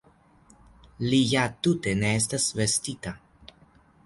Li 1.11 1.19
ja 1.33 1.43
tute 1.67 1.93
ne 2.01 2.11
estas 2.23 2.49
vestita! 2.63 3.15